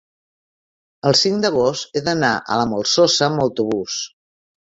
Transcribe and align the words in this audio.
el 1.09 1.17
cinc 1.19 1.43
d'agost 1.43 1.93
he 1.99 2.03
d'anar 2.07 2.33
a 2.41 2.59
la 2.63 2.67
Molsosa 2.73 3.27
amb 3.29 3.45
autobús. 3.47 4.01